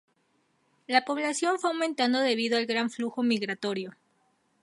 La 0.87 1.05
población 1.05 1.59
fue 1.59 1.69
aumentando 1.69 2.21
debido 2.21 2.57
al 2.57 2.65
gran 2.65 2.89
flujo 2.89 3.21
migratorio. 3.21 3.93